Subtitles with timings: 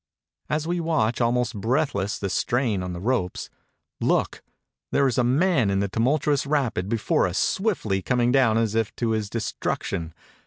[0.49, 3.51] As we watch almost breathless the strain on the ropes,
[3.99, 4.41] look!
[4.91, 8.91] there is a man in the tumultuous rapid before us swiftly coming down as if
[8.95, 10.15] to his destruction.